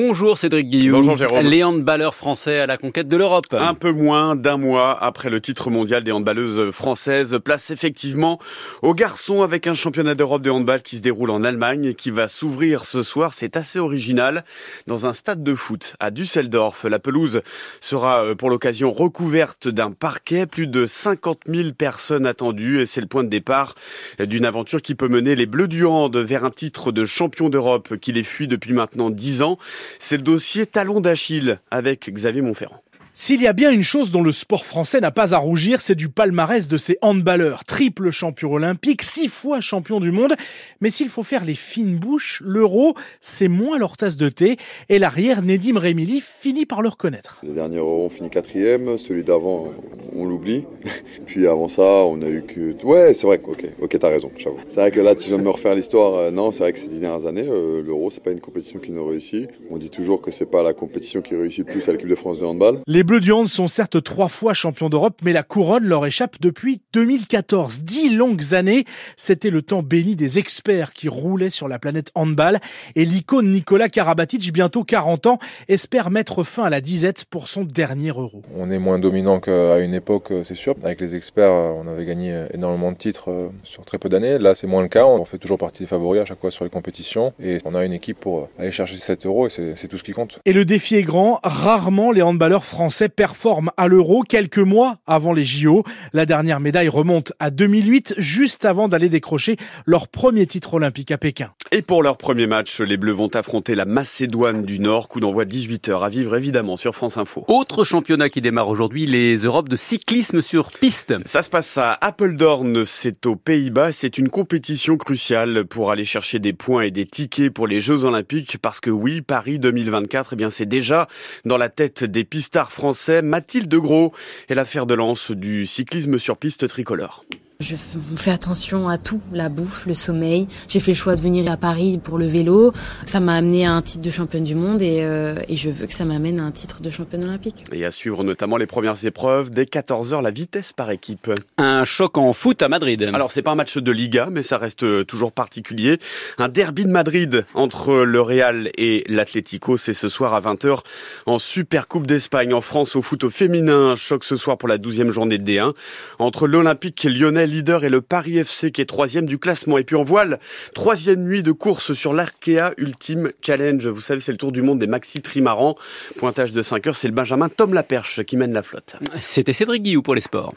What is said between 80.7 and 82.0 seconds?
Avec les experts, on